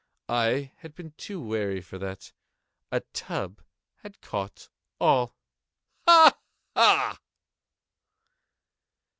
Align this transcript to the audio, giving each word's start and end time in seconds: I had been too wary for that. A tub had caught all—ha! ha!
I 0.29 0.71
had 0.77 0.95
been 0.95 1.11
too 1.11 1.39
wary 1.39 1.79
for 1.79 1.99
that. 1.99 2.33
A 2.91 3.01
tub 3.13 3.61
had 3.97 4.19
caught 4.19 4.67
all—ha! 4.99 6.39
ha! 6.75 7.19